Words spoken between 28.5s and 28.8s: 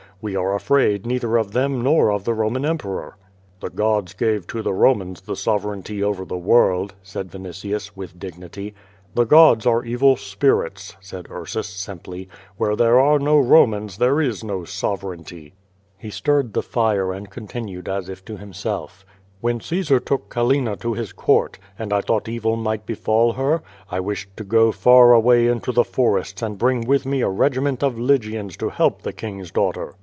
to